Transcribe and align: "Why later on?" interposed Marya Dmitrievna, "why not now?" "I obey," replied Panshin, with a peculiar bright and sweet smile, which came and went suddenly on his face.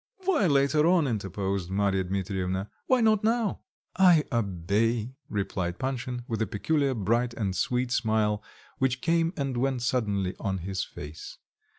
"Why 0.25 0.47
later 0.47 0.87
on?" 0.87 1.05
interposed 1.05 1.69
Marya 1.69 2.03
Dmitrievna, 2.05 2.71
"why 2.87 3.01
not 3.01 3.23
now?" 3.23 3.59
"I 3.95 4.23
obey," 4.31 5.11
replied 5.29 5.77
Panshin, 5.77 6.23
with 6.27 6.41
a 6.41 6.47
peculiar 6.47 6.95
bright 6.95 7.35
and 7.35 7.55
sweet 7.55 7.91
smile, 7.91 8.41
which 8.79 9.01
came 9.01 9.31
and 9.37 9.55
went 9.57 9.83
suddenly 9.83 10.35
on 10.39 10.57
his 10.65 10.83
face. 10.83 11.37